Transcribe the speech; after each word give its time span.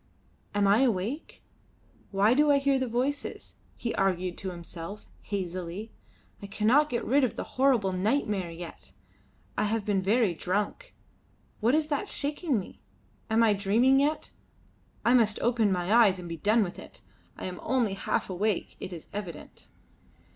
"Am 0.55 0.65
I 0.65 0.79
awake? 0.79 1.43
Why 2.09 2.33
do 2.33 2.49
I 2.49 2.57
hear 2.57 2.79
the 2.79 2.87
voices?" 2.87 3.57
he 3.77 3.93
argued 3.93 4.35
to 4.39 4.49
himself, 4.49 5.05
hazily. 5.21 5.91
"I 6.41 6.47
cannot 6.47 6.89
get 6.89 7.05
rid 7.05 7.23
of 7.23 7.35
the 7.35 7.43
horrible 7.43 7.91
nightmare 7.91 8.49
yet. 8.49 8.93
I 9.55 9.65
have 9.65 9.85
been 9.85 10.01
very 10.01 10.33
drunk. 10.33 10.95
What 11.59 11.75
is 11.75 11.89
that 11.89 12.07
shaking 12.07 12.59
me? 12.59 12.81
I 13.29 13.35
am 13.47 13.57
dreaming 13.57 13.99
yet 13.99 14.31
I 15.05 15.13
must 15.13 15.39
open 15.39 15.71
my 15.71 15.93
eyes 15.93 16.17
and 16.17 16.27
be 16.27 16.37
done 16.37 16.63
with 16.63 16.79
it. 16.79 17.01
I 17.37 17.45
am 17.45 17.59
only 17.61 17.93
half 17.93 18.27
awake, 18.27 18.77
it 18.79 18.91
is 18.91 19.05
evident." 19.13 19.67